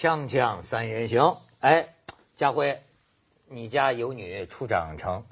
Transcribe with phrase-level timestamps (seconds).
[0.00, 1.88] 锵锵三人行，哎，
[2.36, 2.78] 家辉，
[3.50, 5.24] 你家有女初长成，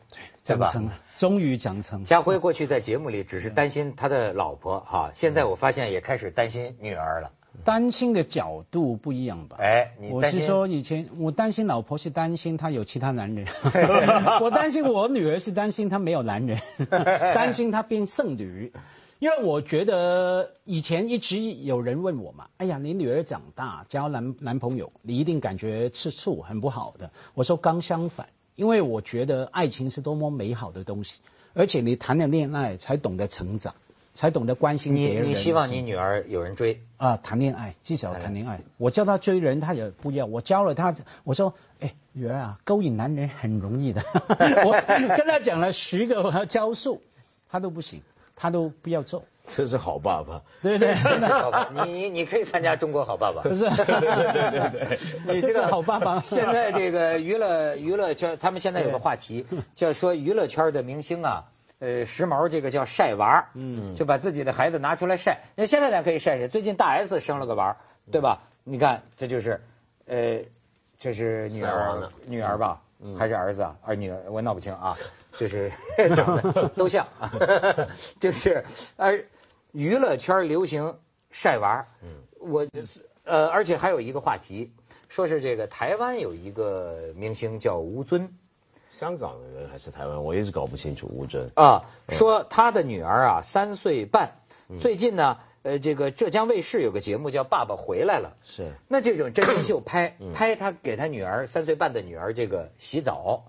[0.45, 0.73] 对吧？
[0.73, 2.05] 长成了，终于长成。
[2.05, 7.31] 家辉过去在节目里只是担心他的老婆哈，现在我发现也开始担心女儿了。
[7.65, 9.57] 担心的角度不一样吧？
[9.61, 13.47] 哎，你我是说以前我担心老婆是担心她有其他男人，
[14.43, 16.61] 我担心我女儿是担心她没有男人，
[17.33, 18.73] 担心她变剩女。
[19.19, 27.11] 因为我觉得以前一直有人问我嘛，哎呀，你女儿长大交男男朋友，你一定感觉吃醋，很不好的。
[27.35, 31.19] 我说刚相反，因为我觉得爱情是多么美好的东西，
[31.55, 33.75] 而且你谈了恋爱才懂得成长，
[34.15, 35.31] 才懂得关心别人。
[35.31, 36.81] 你希望你女儿有人追？
[36.99, 38.61] 啊，谈恋爱至少谈恋爱。
[38.77, 40.27] 我叫她追人，她也不要。
[40.27, 40.95] 我教了她，
[41.25, 44.03] 我说，哎，女儿啊，勾引男人很容易的。
[44.67, 44.73] 我
[45.17, 47.01] 跟她讲了十个招数，
[47.49, 48.03] 她都不行，
[48.37, 49.25] 他都不要做。
[49.49, 50.43] 这是好爸爸。
[50.61, 50.95] 对不对？
[51.03, 51.69] 真的好爸？
[51.87, 53.43] 你你你可以参加中国好爸爸。
[53.43, 56.21] 不是， 对对对对你这个好爸爸。
[56.23, 61.45] 现在这个娱乐娱乐圈，他们现在有个话题，叫说娱乐圈的明星啊，
[61.79, 65.39] 呃，时髦这个叫晒娃，嗯，就把自己的孩子拿出来晒。
[65.55, 67.77] 那现在咱可以晒晒，最近大 S 生了个娃，
[68.11, 68.43] 对吧？
[68.65, 69.61] 你看，这就是，
[70.07, 70.41] 呃，
[70.99, 72.81] 这是女儿女儿吧？
[73.19, 73.77] 还是儿子啊？
[73.85, 74.97] 儿女儿我闹不清啊，
[75.39, 75.71] 就是
[76.15, 77.07] 长得都像，
[78.19, 78.65] 就是
[78.97, 79.25] 而
[79.73, 80.97] 娱乐圈流行
[81.31, 82.09] 晒娃嗯，
[82.41, 82.67] 我
[83.25, 84.73] 呃，而且还有一个话题，
[85.09, 88.33] 说是这个台湾有一个明星叫吴尊。
[88.93, 91.51] 香港的人还是台湾，我一直搞不清楚吴尊。
[91.55, 94.31] 啊，说他的女儿啊三岁半，
[94.81, 103.47] 最近呢，呃，这个浙江卫视有个节目叫《爸爸回来了》，是那这种真人秀 拍拍他给他女儿三岁半的女儿这个洗澡，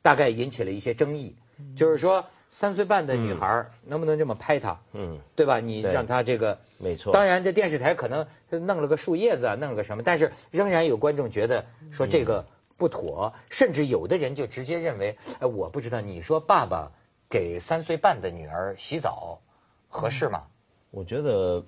[0.00, 1.34] 大概引起了一些争议，
[1.76, 4.78] 就是说三岁半的女孩能不能这么拍她？
[4.92, 5.58] 嗯，对吧？
[5.58, 12.46] 你让她这个没错当然，这电视台可能弄了个树叶子啊，弄了个什么，但是仍然有观众觉得说这个
[12.76, 16.92] 不妥，甚至有的人就直接认为，哎，我不知道，你说爸爸
[17.28, 19.40] 给三岁半的女儿洗澡
[19.88, 20.44] 合适吗？
[20.90, 21.62] 我觉得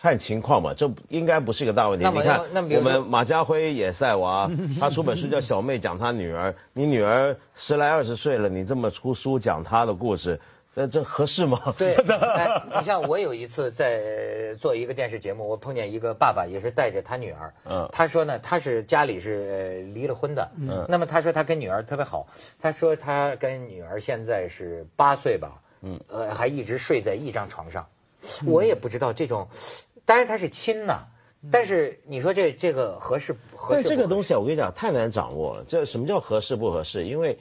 [0.00, 2.04] 看情况吧，这应该不是一个大问题。
[2.04, 2.40] 那你看
[2.76, 10.40] 我们马家辉也晒娃，他出本书叫《小妹讲她女儿》，你女儿十来二十岁了，你这么出书讲她的故事，
[10.72, 11.74] 那这合适吗？
[11.76, 17.52] 对， 哎，你像我有一次在做一个电视节目，我碰见一个爸爸，也是带着他女儿。
[17.68, 20.48] 嗯他说呢，他是家里是呃离了婚的。
[20.60, 22.26] 嗯那么他说他跟女儿特别好，
[22.58, 25.60] 他说他跟女儿现在是八岁吧。
[25.82, 27.86] 嗯呃，还一直睡在一张床上。
[28.44, 29.48] 我也不知道这种，
[30.04, 31.06] 当然他是亲呐，
[31.50, 33.88] 但是你说这这个合适不合适？
[33.88, 35.64] 这个东西啊，我跟你讲，太难掌握了。
[35.66, 37.06] 这什么叫合适不合适？
[37.06, 37.38] 因为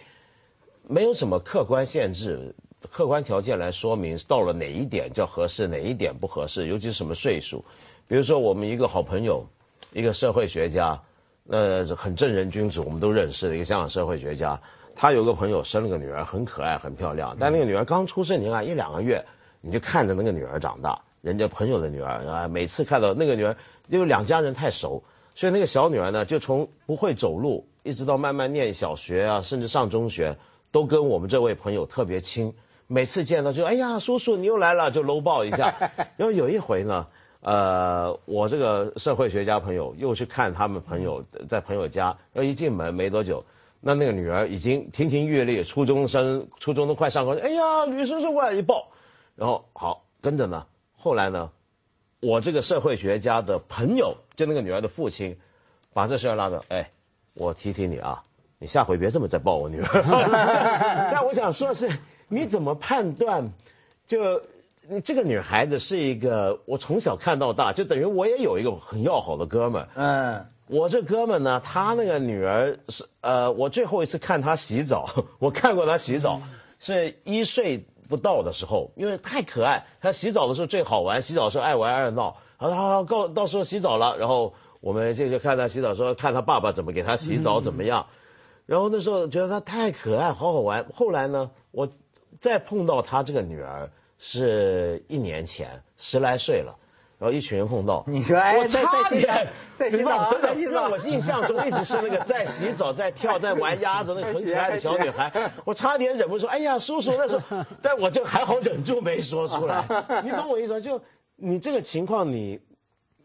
[0.88, 2.56] 没有什么客观限制、
[2.90, 7.66] 客观条件来说明到了哪一点叫合适，哪一点不合适，尤其是什么岁数。
[8.08, 9.46] 比如说，我们一个好朋友，
[9.92, 11.04] 一个社会学家，
[11.50, 14.62] 呃很正人君子，我们都认识的一个香港社会学家。
[14.96, 19.26] 他有个朋友生了个女儿，很可爱、很漂亮，但那个女儿刚出生，你看一两个月，
[19.62, 21.00] 你就看着那个女儿长大。
[21.22, 23.58] 人家朋友的女儿啊，每次看到那个女儿，
[23.90, 25.04] 因为两家人太熟，
[25.36, 30.38] 所以那个小女儿呢，就从不会走路，一直到慢慢念小学啊，甚至上中学，
[30.72, 32.54] 都跟我们这位朋友特别亲。
[32.88, 35.76] 每次见到就哎呀，叔叔你又来了，就搂抱一下。
[36.16, 37.06] 然后有一回呢，
[37.42, 43.44] 呃，我这个社会学家朋友又去看他们朋友在朋友家，然后一进门没多久，
[43.82, 48.90] 那那个女儿已经亭亭玉立，初中生，初中都快上高，哎呀，吕叔叔过来一抱，
[49.36, 50.66] 然后好跟着呢，
[50.98, 51.52] 后来呢，
[52.22, 55.38] 我这个社会学家的朋友，就那个女儿的父亲，
[55.94, 56.90] 把这事儿拉着，哎，
[57.34, 58.24] 我提提你啊，
[58.58, 59.88] 你下回别这么再抱我女儿。
[61.14, 61.90] 但我想说的是，
[62.28, 63.52] 你怎么判断？
[64.08, 64.42] 就
[65.06, 69.88] 这个女孩子是一个，我从小看到大，就等于我也有一个很要好的哥们儿。
[69.96, 75.10] 嗯，我这哥们呢，他那个女儿是呃，我最后一次看他洗澡，
[75.40, 76.40] 我看过他洗澡，
[76.80, 79.84] 是一岁不到的时候，因为太可爱。
[80.00, 82.38] 他洗澡的时候最好玩，洗澡的时候爱玩爱闹。
[82.58, 88.06] 好，好，好，到到时候洗澡了，然后我们这就看他洗澡，说看他爸爸怎么给他洗澡怎么样。
[88.68, 90.86] 然后那时候觉得他太可爱，好好玩。
[90.94, 91.90] 后来呢，我
[92.40, 93.90] 再碰到他这个女儿
[94.20, 96.76] 是一年前，十来岁了。
[97.20, 109.86] 然后一群人碰到，你说哎我在差点在洗澡真的在洗澡让我印象中一直是那个在洗澡、在跳、在玩鸭子那个很可爱的小女孩， 我差点忍不住，哎呀，叔叔那时候， 但我就还好忍住没说出来。
[110.24, 110.80] 你懂我意思吗？
[110.80, 111.02] 就
[111.36, 112.62] 你这个情况，你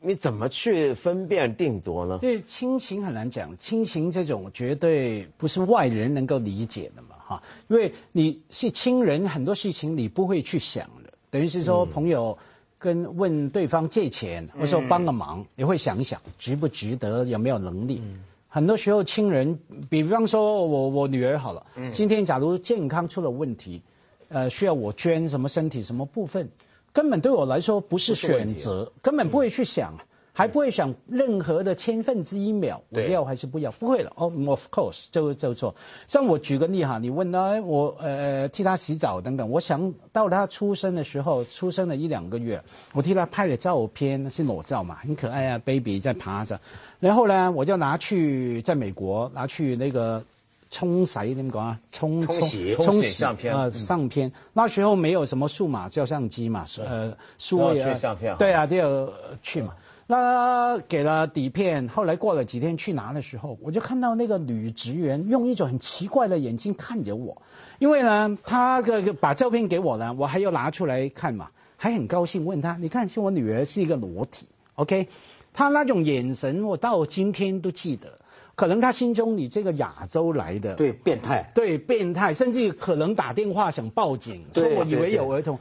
[0.00, 2.18] 你怎么去分辨定夺呢？
[2.20, 12.36] 对亲情很难讲，亲情这种绝对不是外人能够理解的嘛，哈，因为你是亲人，很多事情你不会去想的，等于是说朋友
[12.84, 18.02] 跟问对方借钱，或者说帮个忙，你会想一想值不值得，有没有能力。
[18.46, 19.58] 很多时候亲人，
[19.88, 21.64] 比方说我我女儿好了，
[21.94, 23.80] 今天假如健康出了问题，
[24.28, 26.50] 呃，需要我捐什么身体什么部分，
[26.92, 29.94] 根本对我来说不是选择，根本不会去想。
[30.36, 33.70] 还不会想任何的千分之一秒，我要还是不要？
[33.70, 34.12] 不会了。
[34.16, 35.76] 哦，of course，就就做。
[36.08, 39.48] 像我举个例哈，你问他，我呃替他洗澡等等。
[39.48, 42.60] 我想到他出生的时候，出生了一两个月，
[42.92, 46.58] 我替他拍了照片，是裸照嘛，很可爱啊，baby 在爬着。
[46.98, 50.24] 然后呢，我就拿去在美国拿去那个
[50.68, 51.80] 冲洗怎么讲啊？
[51.92, 54.32] 冲冲洗冲洗相片啊，相片。
[54.52, 58.36] 那时候没有什么数码照相机嘛，呃，数位相片。
[58.36, 59.08] 对啊，就要
[59.40, 59.74] 去嘛。
[60.06, 67.40] 那给了底片，后来过了几天去拿的时候，我就看到那个女职员用一种很奇怪的眼睛看着我，
[67.78, 75.08] 因为呢，她这个把照片给我了，我还要拿出来看嘛，还很高兴问她，你看，是我女儿是一个裸体，OK，
[75.54, 78.18] 她那种眼神我到今天都记得，
[78.56, 85.58] 可能她心中你这个亚洲来的，对，变态，对，变态，甚至可能打电话想报警，说我以为有儿童，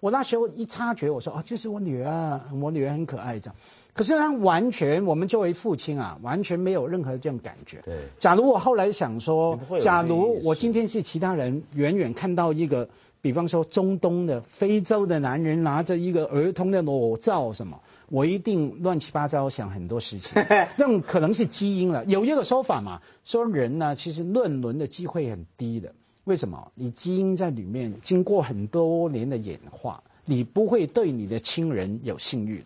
[0.00, 3.54] 我那时候一察觉，我说啊，这是我女儿，我女儿很可爱这样。
[3.94, 7.80] 可是他完全，我们作为父亲啊，完全没有任何这种感觉。
[7.84, 7.94] 对。
[8.18, 12.88] 假如我后来想说，假如我今天是其他人，远远看到一个，
[13.22, 17.80] 比方说中东的、非洲的男人拿着一个儿童的裸照什么，
[18.10, 20.32] 我一定乱七八糟想很多事情。
[20.76, 22.04] 那种可能是基因了。
[22.04, 25.92] 有一个说法嘛，说人呢其实论伦的机会很低的。
[26.24, 26.72] 为什么？
[26.74, 32.64] 你基因在里面经过很多年的演化，你不会对你的亲人有性欲的。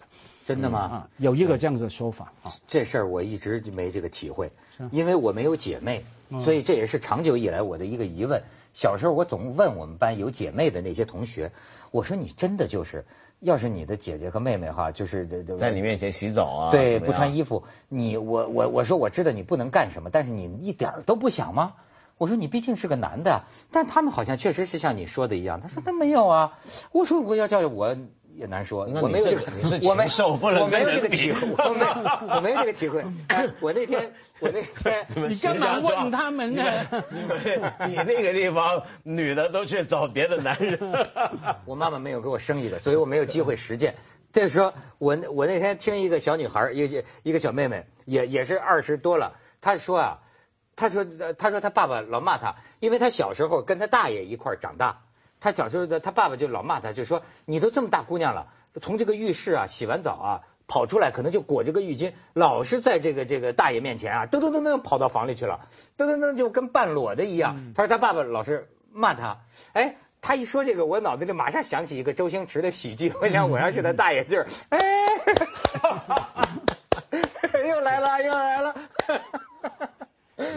[0.48, 0.78] 真的吗？
[0.80, 2.50] 啊，有一个这样子的说法啊。
[2.66, 4.50] 这事儿我一直就没这个体会，
[4.90, 6.06] 因为我没有姐妹，
[6.42, 8.42] 所以这也是长久以来我的一个疑问。
[8.72, 11.52] 小时候我总问我们班有姐妹的那些同学，
[11.90, 13.04] 我说你真的就是，
[13.40, 15.26] 要是你的姐姐和妹妹哈，就是
[15.58, 21.74] 在你面前洗澡啊，对，不穿衣服，你我我我说我知道你不能干什么，但是你一点都不想吗？
[22.16, 25.60] 我说你毕竟是个男的，但他们好像确实是像你说的一样。
[25.60, 26.58] 他说他没有啊。
[26.90, 27.94] 我说我要叫我。
[28.38, 33.04] 也难说，我没有这个，我没受不了，我没有这个体会，我没有，我没有这个体会。
[33.60, 36.62] 我那天，我那天，你干嘛问他们呢？
[37.88, 40.78] 你那个地方女的都去找别的男人。
[41.66, 43.96] 我妈妈没有给我生一个，所以我没有机会实践。
[44.30, 50.18] 再说我我那天听一个小女孩，一个一个小妹妹，也也是二十多了，她说啊，
[50.76, 51.04] 她说
[51.36, 55.00] 她说她爸爸老骂她，因为她小时候跟她大爷一块长大。
[55.40, 58.46] 他小时候的他爸爸就老骂他，就说你都这么大姑娘了，
[58.80, 65.60] 从这个浴室啊洗完澡啊跑出来，可能就裹着个浴巾，老是在这个这个大爷面前啊噔噔噔噔跑到房里去了，
[65.96, 67.72] 噔噔噔就跟半裸的一样。
[67.74, 69.38] 他说他爸爸老是骂他，
[69.72, 74.80] 哎，他一说这个，我脑子里马上想起一个周星驰的喜剧， 我想我要是他大爷就是，哎，
[77.68, 78.74] 又来了又来了。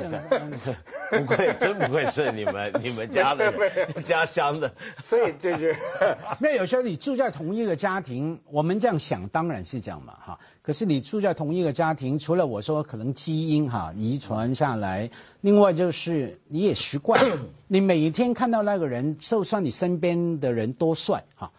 [1.11, 3.53] 不愧真不愧是你们你们家的
[4.05, 4.71] 家乡的，
[5.07, 5.75] 所以就是，
[6.39, 10.39] 那有时候你住在同一个家庭，我们这样想当然是这样嘛哈。
[10.61, 15.09] 可是你住在同一个家庭，除了我说可能基因哈遗传下来，
[15.41, 17.21] 另外就是你也习惯，
[17.67, 21.51] 你每一天看到那个人，就算你身边的人多帅哈。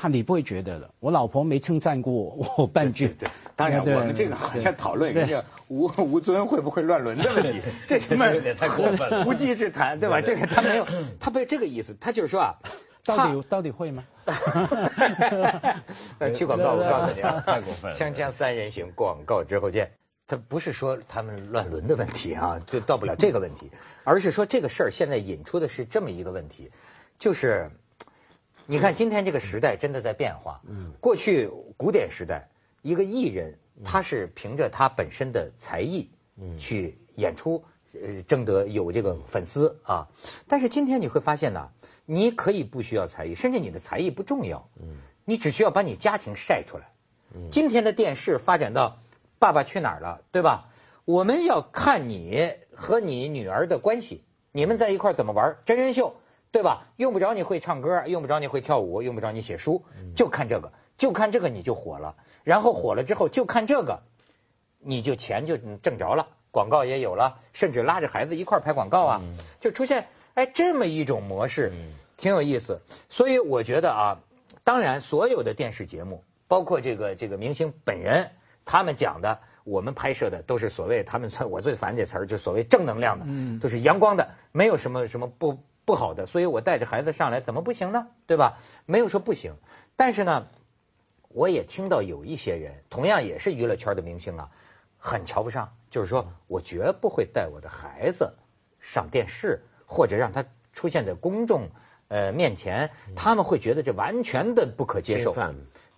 [0.00, 2.10] 他你不会觉得的，我老婆没称赞过
[2.56, 3.08] 我 半句。
[3.08, 10.18] 对，当然我们这个好像讨论人家吴吴尊会不会乱伦的问题，这他妈有点太过分了， 无稽之谈，对吧？
[10.22, 10.86] 这个他没有，
[11.20, 12.54] 他不是这个意思，他就是说啊，
[13.04, 14.02] 到底到底会吗？
[16.18, 17.98] 那去广告，我告诉你啊，太过分了。
[17.98, 19.90] 锵锵三人行，广告之后见。
[20.26, 23.70] 他不是说他们乱伦的问题啊，就到不了这个问题，
[24.04, 26.70] 而是说这个事儿现在引出的是这么一个问题，
[27.18, 27.70] 就是。
[28.70, 30.60] 你看，今天这个时代真的在变化。
[30.64, 32.50] 嗯，过去古典时代，
[32.82, 36.08] 一个艺人他是凭着他本身的才艺，
[36.40, 40.06] 嗯，去演出，呃，争得有这个粉丝啊。
[40.46, 41.70] 但是今天你会发现呢，
[42.06, 44.68] 你可以不需要才艺，甚至你的才艺不重要。
[44.80, 46.92] 嗯，你只需要把你家庭晒出来。
[47.34, 48.88] 嗯，今天的电视发展到
[49.40, 50.68] 《爸爸去哪儿》了，对吧？
[51.04, 54.22] 我们要看你和你女儿的关系，
[54.52, 56.19] 你们在一块怎么玩真人秀。
[56.52, 56.88] 对吧？
[56.96, 59.84] 用不着你会唱歌，用不着你会跳舞，用不着你写书，
[60.16, 62.16] 就看这个，就看这个你就火了。
[62.42, 64.02] 然后火了之后就看这个，
[64.80, 69.20] 你就钱就挣着了，广告也有了，甚至拉着孩子一块拍广告啊，
[69.60, 71.72] 就出现哎这么一种模式，
[72.16, 72.80] 挺有意思。
[73.08, 74.20] 所以我觉得啊，
[74.64, 78.30] 当然所有的电视节目，包括这个这个明星本人，
[78.64, 83.24] 他们讲的，我们拍摄的都是所谓他们我最烦这词儿，就所谓正能量的，
[83.60, 85.62] 都是阳光的，没有什么什么不。
[85.90, 88.06] 不好的，所以我带着孩子上来怎么不行呢？
[88.28, 88.58] 对吧？
[88.86, 89.54] 没有说不行，
[89.96, 90.46] 但是呢，
[91.30, 94.50] 我也听到有一些人，同样也是娱乐圈的明星啊，
[94.98, 98.34] 很瞧不上，就是说我绝不会带我的孩子
[98.78, 101.70] 上电视，或者让他出现在公众
[102.06, 105.34] 呃面前，他们会觉得这完全的不可接受。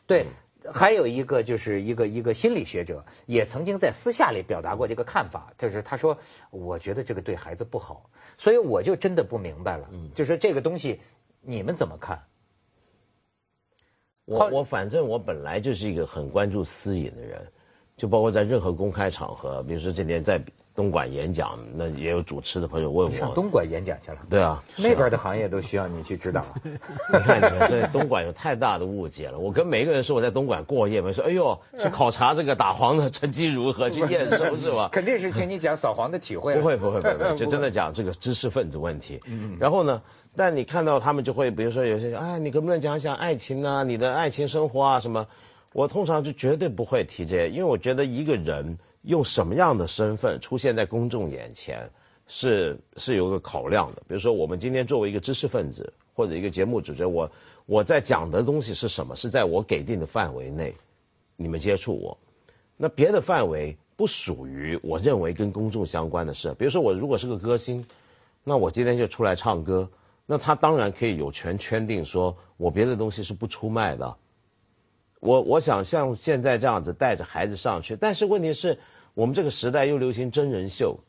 [0.06, 0.26] 对。
[0.71, 6.19] 还有一个就是一个一个心理学者，也曾经在私下里表达过这个看法，就是他说，
[6.50, 11.00] 我觉得这个对孩子不好，所以我就真的不明白了，就是这个东西
[11.40, 12.23] 你们怎么看？
[14.25, 17.50] 我我反正我本来就是一个很关注私隐的人，
[17.97, 20.42] 就包括在任何公开场合，比如说今天在。
[20.74, 24.18] 东莞演讲，那也有主持的朋友问我上东莞演讲去了。
[24.30, 26.42] 对啊，那边的行业都需要你去指导。
[26.64, 29.38] 你看，你看，对东莞有太大的误解了。
[29.38, 34.88] 我跟每一个人说我在东莞过夜，我说哎呦，去考察这个打黄的成绩如何，去验收是吧？
[34.92, 36.54] 肯定是请你讲扫黄的体会。
[36.54, 39.20] 不会不会不会，就 真的讲这个知识分子问题。
[39.26, 40.00] 嗯然后呢，
[40.34, 45.26] 但你看到他们就会，比如说有些啊，你能不能讲讲爱情啊，你的爱情生活啊什么？
[45.74, 48.78] 我通常就绝对不会提这些，因为我觉得一个人。
[49.02, 51.90] 用什么样的身份出现在公众眼前，
[52.28, 54.02] 是是有个考量的。
[54.06, 57.30] 比如说，我们今天作为一个知识分子或者一个节目主持人，我
[57.66, 59.16] 我在讲的东西是什么？
[59.16, 60.76] 是在我给定的范围内，
[61.37, 62.16] 你们接触我。
[62.76, 66.54] 那别的范围不属于我认为跟公众相关的事。
[66.56, 67.85] 比如说，我如果是个歌星，
[68.44, 69.90] 那我今天就出来唱歌，
[70.26, 74.16] 那他当然可以有权圈定说我别的东西是不出卖的。
[75.18, 78.78] 我我想像现在这样子带着孩子上去，但是问题是。
[79.14, 81.00] 我们这个时代又流行真人秀，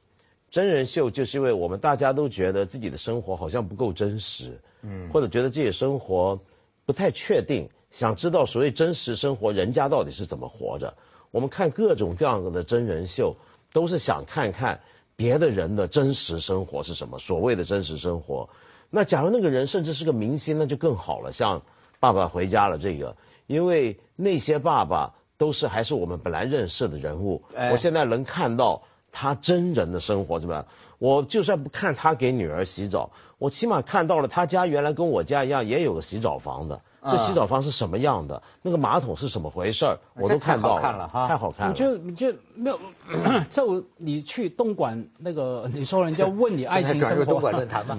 [0.52, 6.40] 真人秀就是因为我们大家都觉得自己的生活好像不够真实，嗯，或者觉得自己生活
[6.86, 10.94] 不太确定，想知道所谓真实生活人家到底是怎么活着。
[11.32, 13.38] 我们看各种各样的真人秀，
[13.72, 14.82] 都是想看看
[15.16, 17.18] 别的人的真实生活是什么。
[17.20, 18.50] 所谓的真实生活，
[18.90, 21.32] 那假如那个人甚至是个明星，那就更好了。
[21.32, 21.60] 像
[22.02, 23.16] 《爸爸回家了》这个，
[23.48, 25.16] 因为那些爸爸。
[25.38, 30.66] 都是还是我们本来认识的人物，我现在能看到他真人的生活，是吧？
[31.00, 36.82] 我就算不看他给女儿洗澡，我起码看到了他家原来跟我家一样，也有个洗澡房的。
[37.10, 38.42] 这洗澡房是什么样的？
[38.62, 39.98] 那个马桶是什么回事儿？
[40.16, 41.74] 我都看到了，太好看了。
[41.74, 42.80] 你就你就没有？
[43.50, 47.26] 就你去东莞那个，你说人家问你爱情生活？
[47.26, 47.98] 东莞论坛 吗？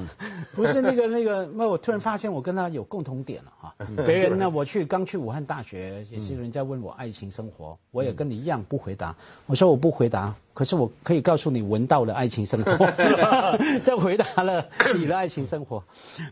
[0.55, 3.75] 不是那个那个，那我突然发现我跟他有共同点了哈。
[4.07, 9.15] 别人呢，我去刚去武汉大学，也是人家问我爱情生活，我也跟你一样不回答。
[9.47, 12.91] 我说我不回答，可是我可以告诉你闻到了爱情生活
[13.85, 15.83] 就回答了你的爱情生活。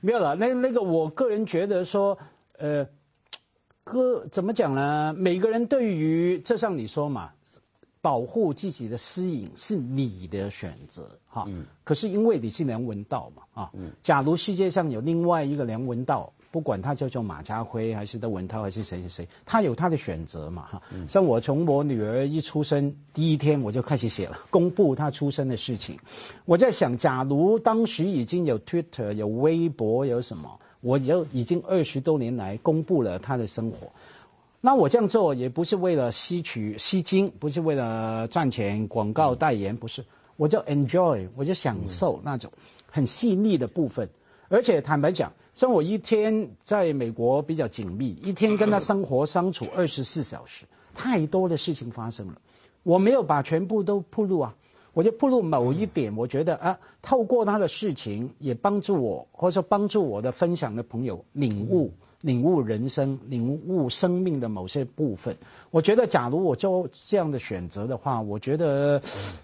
[0.01, 2.17] 没有了，那那个我个人觉得说。
[2.59, 2.87] 呃，
[3.85, 5.15] 哥怎么讲呢？
[5.17, 7.31] 每个人对于就像你说嘛，
[8.01, 11.45] 保护自己的私隐是你的选择哈。
[11.49, 11.65] 嗯。
[11.85, 13.71] 可是因为你是梁文道嘛啊。
[13.75, 13.91] 嗯。
[14.03, 20.83] 假如世界上有另外一个梁文道，不管他叫做马家辉还是窦文涛还是谁谁谁，他有他的选择嘛哈。
[20.93, 21.09] 嗯。
[21.09, 25.99] 像我从我女儿一出生第一天我就开始写了，公布她出生的事情。
[26.45, 30.61] 我在想，假如当时已经有 Twitter 有微博有什么？
[30.83, 33.93] 我就已经二十多年来公布了他的生活，
[34.61, 40.05] 那我这样做也不是为了吸取吸金，不是为了赚钱广告代言，不是，
[40.37, 42.51] 我就 enjoy，我就享受那种
[42.91, 44.11] 很细腻的部分。
[44.49, 52.35] 而且坦白讲，像我一天在美国比较紧密，一天跟他生活相处二十四小时，太多的事情发生了，
[52.83, 54.55] 我没有把全部都铺露啊。
[54.95, 65.39] 我就步入某一点，我觉得啊，透过他的事情，也帮助我，或者说帮助我的分享的朋友领悟、领悟人生、领悟生命的某些部分。
[65.71, 69.01] 我觉得，假如我做这样的选择的话，我觉得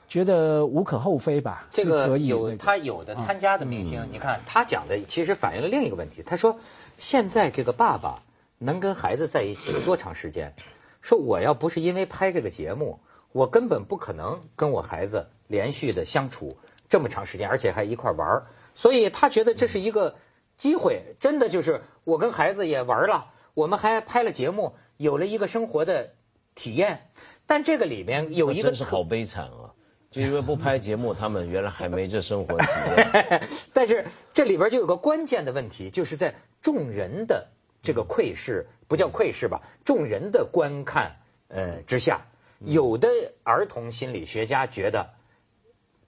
[0.07, 1.67] 觉得无可厚非吧。
[1.71, 6.23] 这个有他有的参加的明星，你看他讲的其实反映了另一个问题。
[6.26, 6.59] 他说，
[6.99, 8.23] 现在这个爸爸
[8.59, 10.52] 能跟孩子在一起多长时间？
[11.00, 12.99] 说我要不是因为拍这个节目。
[13.33, 16.59] 我根本不可能跟我孩子连续的相处
[16.89, 18.45] 这么长时间，而且还一块玩
[18.75, 20.17] 所以他觉得这是一个
[20.57, 26.11] 机会，真的就是我跟孩子也玩了，我们还拍了节目，有了一个生活的
[26.55, 27.11] 体验。
[27.47, 29.73] 但这个里面有一个真是好悲惨啊！
[30.11, 32.67] 就因为不拍节目， 他们原来还没这生活体
[32.97, 33.49] 验。
[33.75, 37.49] 但是这里边就有个关键的问题，就是在众人的
[37.83, 39.63] 这个窥视，不叫窥视吧？
[39.85, 41.17] 众人的观看
[41.49, 42.27] 呃之下。
[42.59, 43.09] 有的
[43.43, 45.11] 儿童心理学家觉得，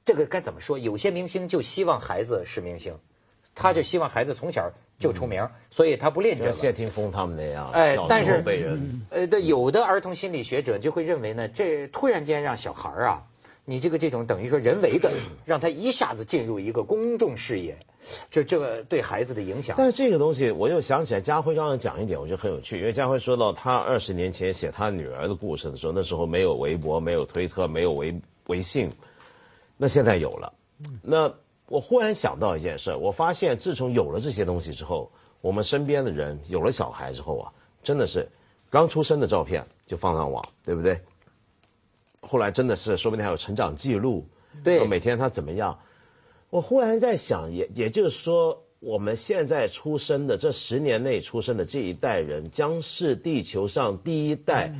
[0.04, 0.78] 这个该怎么说？
[0.78, 2.98] 有些明星就希望孩子是明星，
[3.54, 6.52] 他就希望孩子从小就出名，所以他不练这个。
[6.52, 8.42] 谢霆锋他们那样，哎，但是
[9.10, 13.22] 呃，对有的儿童心理学者就会认为呢，这突然间让小孩啊
[13.64, 15.12] 你这个这种等于说人为的
[15.44, 17.78] 让他一下子进入一个公众视野，
[18.30, 19.76] 这这个对孩子的影响。
[19.78, 22.78] 但是这个东西，我又想起来，家辉刚刚讲一点，我觉得很有趣。
[22.78, 28.90] 因为家辉说到他二十年前写他女儿的故事的时候，那时候没有微博，没有推特，没有微微信，
[29.76, 30.52] 那现在有了。
[31.02, 31.34] 那
[31.68, 35.12] 我忽然想到一件事，我发现自从有了这些东西之后，
[35.42, 37.52] 我们身边的人有了小孩之后啊，
[37.84, 38.30] 真的是
[38.70, 41.00] 刚出生的照片就放上网，对不对？
[42.22, 44.28] 后来真的是，说不定还有成长记录，
[44.62, 45.78] 对，每天他怎么样？
[46.50, 54.74] 我忽然在想，也也就是说，我们现在出生的这十年内出生的这一代人，将是地球上第一代，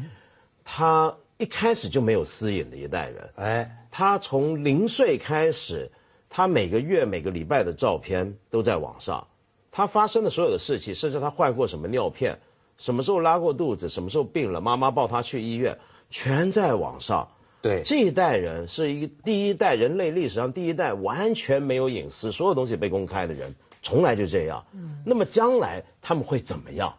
[0.64, 3.30] 他一开始就没有私隐的一代人。
[3.36, 5.90] 哎，他从零岁开始，
[6.28, 9.28] 他每个月、每个礼拜的照片都在网上，
[9.70, 12.40] 他发生的所有的事情，甚至他换过什么尿片，
[12.76, 15.78] 什么时候拉过肚子，什么时候病了，妈妈抱他去医院。
[16.10, 17.28] 全在网上，
[17.62, 24.64] 对这一代人是一个第一代人类历史上第一代完全没有隐私，所有东西被公开的人，从来就这样。
[24.74, 26.94] 嗯，那么将来他们会怎么样？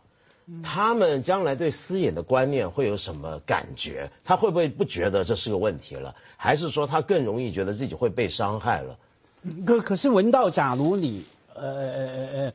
[0.64, 4.10] 他们将来对私隐的观念会有什么感觉？
[4.24, 6.16] 他会不会不觉得这是个问题了？
[6.38, 8.98] 还是说他更容易觉得自己会被伤害了？
[9.66, 12.54] 可可是文道，假如你呃呃呃呃。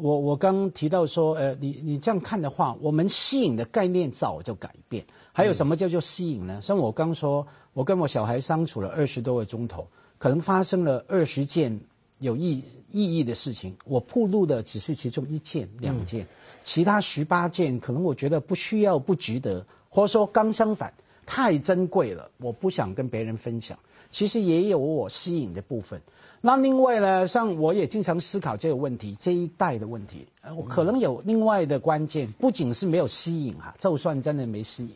[0.00, 5.04] 我我刚提到说，呃，你你这样看的话，我们吸引的概念早就改变。
[5.32, 6.60] 还有什么叫做吸引呢？
[6.62, 9.88] 像我刚说，我跟我小孩相处了二十多个钟头，
[10.18, 11.80] 可能发生了二十件
[12.18, 16.26] 有意意义的事情，我铺路的只是其中一件、两件，
[16.64, 20.94] 其他十八件可能我觉得不需要、不值得，或者说刚相反，
[21.26, 23.78] 太珍贵了，我不想跟别人分享。
[24.10, 26.02] 其实也有我吸引的部分。
[26.42, 34.94] 那另外呢，像我也经常思考这个问题，这一代的问题，我可能有另外的关键，不仅是没有吸引哈，就算真的没吸引，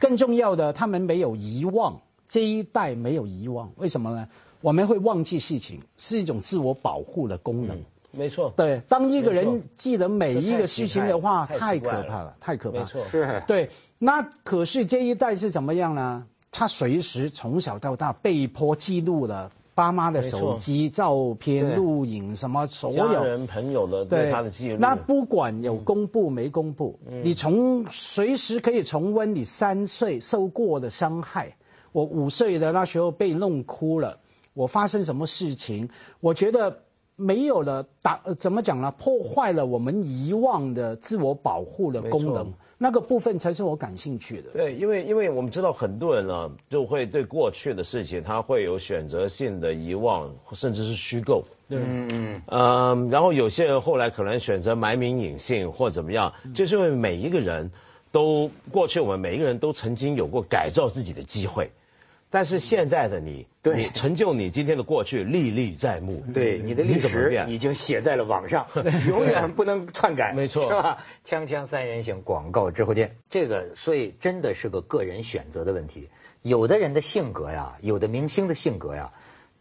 [0.00, 4.28] 更重要的，他们没有遗忘，这一代没有遗忘，为什么呢？
[4.60, 7.76] 我们会忘记事情，是一种自我保护的功能。
[8.12, 8.52] 没错。
[8.56, 12.78] 对，当一个人记得每一个事情的话，太可怕了，太可怕。
[12.78, 13.04] 没错。
[13.08, 13.42] 是。
[13.48, 16.24] 对，那可是这一代是怎么样呢？
[16.52, 24.78] 他随时从小到大被迫记录了爸妈的手机照片、录影什么所有家人朋友的对他的记录。
[24.78, 31.56] 那不管有公布没公布，你从随时可以重温你三岁受过的伤害。
[31.92, 34.18] 我五岁的那时候被弄哭了，
[34.52, 35.88] 我发生什么事情？
[36.20, 36.78] 我觉得
[37.16, 38.92] 没有了打怎么讲呢？
[38.98, 42.52] 破坏了我们遗忘的自我保护的功能。
[42.76, 44.50] 那个部分才是我感兴趣的。
[44.50, 51.44] 对，因为因为我们知道很多人呢，就会对过去的事情，他会有选择性的遗忘，甚至是虚构。
[51.68, 52.42] 嗯嗯。
[52.46, 57.70] 嗯，然后有些人后来可能选择埋名隐姓或怎么样，就是因为每一个人
[58.10, 61.70] 都过去，我们每一个人都曾经有过改造自己的机会。
[62.34, 66.20] 但是现在的你，你成就你今天的过去历历在目。
[66.34, 68.66] 对，你的历史已经写在了网上，
[69.06, 70.32] 永远不能篡改。
[70.32, 70.98] 没错，是吧？
[71.24, 73.14] 锵锵三人行，广告之后见。
[73.30, 76.08] 这个，所以真的是个个人选择的问题。
[76.42, 79.12] 有的人的性格呀，有的明星的性格呀，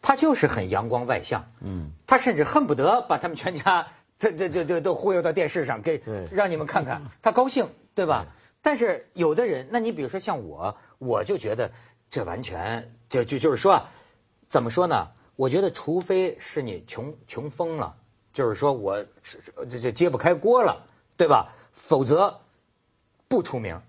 [0.01, 1.45] 他就是很阳光外向。
[1.61, 1.91] 嗯。
[2.07, 3.85] 他甚至恨不得把他们全家，
[4.17, 8.25] 这这这这都忽悠到电视上，给让你们看看，他高兴，对吧？
[8.63, 11.69] 但是有的人，那你比如说像我，我就觉得。
[12.13, 13.87] 这完全就就就是说，
[14.45, 15.07] 怎么说呢？
[15.35, 17.95] 我觉得，除非是你穷穷疯了，
[18.33, 19.03] 就是说我
[19.67, 20.85] 这这揭不开锅了，
[21.17, 21.55] 对吧？
[21.71, 22.41] 否则
[23.27, 23.81] 不出名，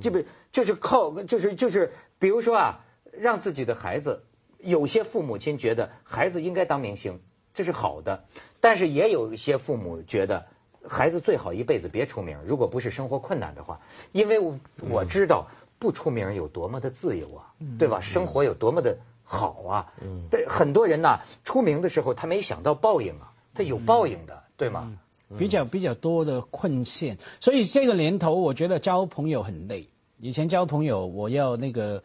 [0.00, 2.80] 这不就是靠就是就是，比如说啊，
[3.12, 4.24] 让自己的孩子，
[4.56, 7.20] 有些父母亲觉得孩子应该当明星，
[7.52, 8.24] 这是好的，
[8.60, 10.46] 但是也有一些父母觉得
[10.88, 14.40] 孩子最好一辈子别出名，如果不是生活困难的话，因为
[14.88, 15.48] 我知道。
[15.78, 18.00] 不出名有多么的自由啊，对吧？
[18.00, 19.92] 生活有多么的好啊！
[20.30, 24.98] 对很多人呐，出名的时候他没想到报应啊，他有报应的，对吗？
[25.36, 29.88] 比较比较多的困陷，所以这个年头我觉得交朋友很累。
[30.18, 32.02] 以前交朋友我要那个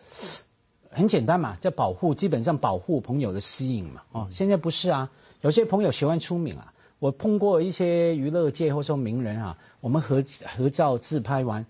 [0.89, 4.01] 很简单嘛，叫保护，基本上保护朋友的吸引嘛。
[4.11, 5.09] 哦，现在不是啊，
[5.41, 6.73] 有些朋友喜欢出名啊。
[6.99, 10.23] 我碰过一些娱乐界或说名人啊，我们合
[10.57, 11.65] 合照自拍完。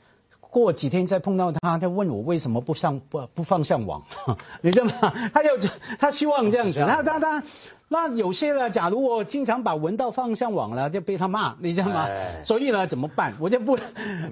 [0.53, 4.03] 过几天再碰到他，他问我为什么不上不不放上网，
[4.61, 5.11] 你知道吗？
[5.33, 5.53] 他要
[5.97, 7.43] 他希望这样子，那他他
[7.87, 12.07] 那有些呢，假如我经常把文道放上网了，就被他骂，你知道吗？
[12.43, 13.33] 所以呢，怎么办？
[13.39, 13.79] 我就不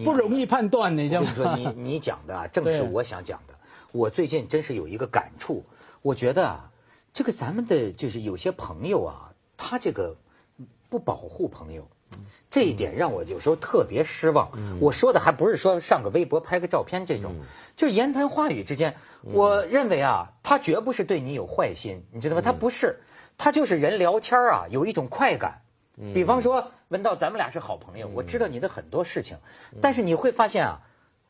[0.03, 1.55] 不容易判断，你知道吗？
[1.57, 3.55] 你你讲的啊，正是我想讲的。
[3.91, 5.63] 我最近真是有一个感触，
[6.03, 6.69] 我觉得啊，
[7.13, 10.15] 这个咱们的就是有些朋友啊，他这个
[10.87, 11.87] 不保护朋友。
[12.49, 14.51] 这一点让我有时候特别失望。
[14.79, 17.35] 我说的还不是说上个微博拍个照片这种，
[17.77, 22.41] 就是言谈话语之间，我认为啊，他绝不是对你有坏心，你知道吗？
[22.41, 22.99] 他不是，
[23.37, 25.61] 他就是人聊天啊，有一种快感。
[26.13, 29.37] 比方说，文道，咱们俩是好朋友，我知道你的很多事情，
[29.81, 30.81] 但是你会发现啊，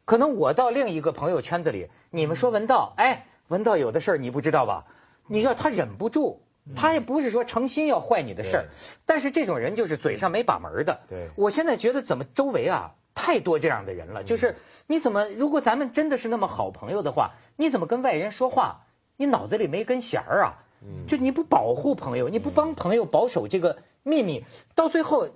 [0.05, 4.85] 可能我到另一个朋友圈子里，你们说文道，哎，文道有的事儿你不知道吧？
[5.27, 6.41] 你知道他忍不住。
[6.75, 8.65] 他也不是说诚心要坏你的事儿，
[9.05, 11.01] 但是这种人就是嘴上没把门的。
[11.09, 14.55] 对，我现在觉得怎么周围啊太多这样的人了，就是
[14.87, 18.85] 你怎么如果咱们真的是那么好朋友的话，你怎么跟外人说话？
[19.17, 20.63] 你脑子里没根弦儿啊？
[21.07, 24.43] 就你不保护朋友，你不帮朋友保守这个秘密，
[24.73, 25.29] 到最后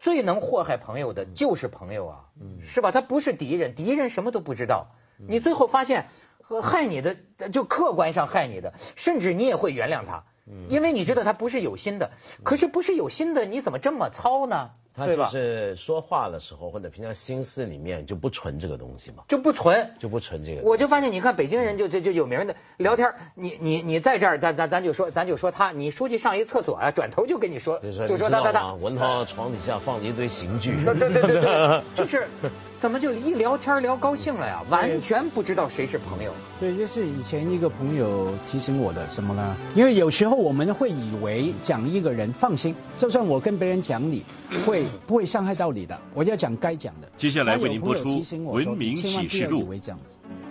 [0.00, 2.24] 最能祸害朋友的就是朋友啊，
[2.62, 2.90] 是吧？
[2.90, 4.86] 他不是敌人，敌人什么都不知道，
[5.28, 6.06] 你最后发现
[6.40, 7.16] 和害你的
[7.52, 10.24] 就客观上害你的，甚至你也会原谅他。
[10.68, 12.10] 因为你知道他不是有心的，
[12.42, 14.70] 可是不是有心的，你怎么这么糙呢？
[14.96, 20.62] 他就是说话的时候或者平常心思里面就不存这个东西嘛，就不存，就不存这个。
[20.62, 32.26] 我就发现，你看北京人就就就有名的聊天，你你你在这儿，咱咱咱就说，咱就说他，你出去上一厕所啊，转头就跟你说，就说他他他，文涛床底下放着一堆刑具，对对对对，就是。
[32.80, 34.62] 怎么就一聊天聊高兴了呀？
[34.70, 36.32] 完全不知道谁是朋友。
[36.60, 39.56] 对，就是以前一个朋友提醒我的什么呢？
[39.74, 44.24] 因为有时候我们会以为讲一个人放心，就算我跟别人讲你，
[44.64, 45.98] 会不会伤害到你的？
[46.14, 47.08] 我要讲该讲的。
[47.16, 49.64] 接下来为您播出《文明启示录》。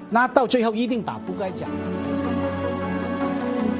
[0.09, 2.16] 那到最后一定把不该讲的。